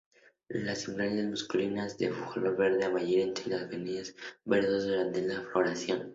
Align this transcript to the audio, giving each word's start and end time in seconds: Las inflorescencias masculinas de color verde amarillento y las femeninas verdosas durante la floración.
Las 0.63 0.79
inflorescencias 0.87 1.29
masculinas 1.29 1.95
de 1.99 2.09
color 2.09 2.57
verde 2.57 2.85
amarillento 2.85 3.41
y 3.45 3.49
las 3.51 3.69
femeninas 3.69 4.15
verdosas 4.45 4.85
durante 4.87 5.21
la 5.21 5.43
floración. 5.53 6.09